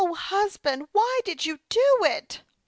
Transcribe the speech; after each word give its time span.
O, 0.03 0.15
husband, 0.15 0.87
why 0.93 1.19
did 1.25 1.45
you 1.45 1.59
do 1.69 1.97
it?" 2.05 2.41